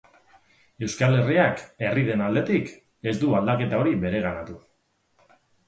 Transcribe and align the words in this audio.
Euskal 0.87 1.17
Herriak, 1.17 1.61
herri 1.89 2.07
den 2.09 2.25
aldetik, 2.29 2.73
ez 3.13 3.15
du 3.25 3.31
aldaketa 3.43 3.85
hori 3.85 3.95
bereganatu. 4.07 4.59